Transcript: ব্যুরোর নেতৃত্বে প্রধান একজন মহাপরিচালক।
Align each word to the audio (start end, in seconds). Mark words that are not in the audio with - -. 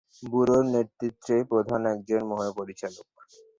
ব্যুরোর 0.23 0.63
নেতৃত্বে 0.73 1.35
প্রধান 1.51 1.81
একজন 1.93 2.21
মহাপরিচালক। 2.31 3.07